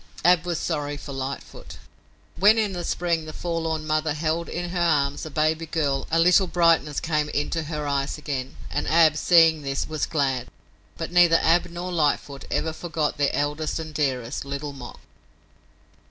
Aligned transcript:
Ab 0.25 0.45
was 0.47 0.57
sorry 0.57 0.97
for 0.97 1.13
Lightfoot. 1.13 1.77
When 2.35 2.57
in 2.57 2.73
the 2.73 2.83
spring 2.83 3.27
the 3.27 3.33
forlorn 3.33 3.85
mother 3.85 4.15
held 4.15 4.49
in 4.49 4.71
her 4.71 4.79
arms 4.81 5.27
a 5.27 5.29
baby 5.29 5.67
girl 5.67 6.07
a 6.09 6.17
little 6.19 6.47
brightness 6.47 6.99
came 6.99 7.29
into 7.29 7.61
her 7.61 7.85
eyes 7.85 8.17
again, 8.17 8.57
and 8.71 8.87
Ab, 8.87 9.15
seeing 9.15 9.61
this, 9.61 9.87
was 9.87 10.07
glad, 10.07 10.47
but 10.97 11.11
neither 11.11 11.37
Ab 11.43 11.67
nor 11.69 11.91
Lightfoot 11.91 12.45
ever 12.49 12.73
forgot 12.73 13.19
their 13.19 13.29
eldest 13.31 13.77
and 13.77 13.93
dearest, 13.93 14.43
Little 14.43 14.73
Mok. 14.73 14.99